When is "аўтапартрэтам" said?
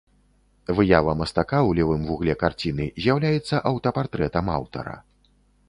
3.73-4.53